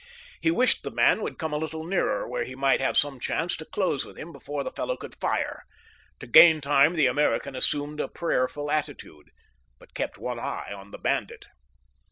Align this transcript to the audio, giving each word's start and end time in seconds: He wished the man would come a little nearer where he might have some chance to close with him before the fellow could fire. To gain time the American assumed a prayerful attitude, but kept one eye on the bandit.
He 0.41 0.49
wished 0.49 0.81
the 0.81 0.89
man 0.89 1.21
would 1.21 1.37
come 1.37 1.53
a 1.53 1.57
little 1.59 1.83
nearer 1.85 2.27
where 2.27 2.43
he 2.43 2.55
might 2.55 2.81
have 2.81 2.97
some 2.97 3.19
chance 3.19 3.55
to 3.57 3.65
close 3.65 4.03
with 4.03 4.17
him 4.17 4.31
before 4.31 4.63
the 4.63 4.71
fellow 4.71 4.97
could 4.97 5.13
fire. 5.21 5.61
To 6.21 6.25
gain 6.25 6.59
time 6.59 6.95
the 6.95 7.05
American 7.05 7.55
assumed 7.55 7.99
a 7.99 8.07
prayerful 8.07 8.71
attitude, 8.71 9.29
but 9.77 9.93
kept 9.93 10.17
one 10.17 10.39
eye 10.39 10.73
on 10.75 10.89
the 10.89 10.97
bandit. 10.97 11.45